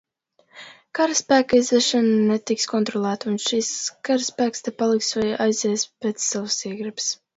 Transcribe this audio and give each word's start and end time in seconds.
Karaspēka 0.99 1.59
izvešana 1.63 2.15
netiks 2.31 2.65
kontrolēta 2.71 3.29
un 3.33 3.37
šis 3.45 3.69
karaspēks 4.09 4.67
te 4.69 4.75
paliks 4.81 5.13
vai 5.19 5.27
aizies 5.49 5.85
pēc 6.07 6.27
savas 6.31 6.57
iegribas. 6.73 7.13